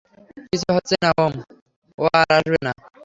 কিছুই 0.43 0.73
হচ্ছে 0.77 0.95
না 1.03 1.09
ওম, 1.17 1.33
ও 1.99 2.13
আর 2.19 2.27
আসবে 2.37 2.59
না। 2.65 2.71